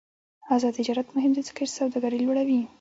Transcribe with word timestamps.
آزاد 0.53 0.73
تجارت 0.79 1.07
مهم 1.17 1.31
دی 1.35 1.41
ځکه 1.49 1.61
چې 1.67 1.73
سوداګري 1.77 2.19
لوړوي. 2.21 2.59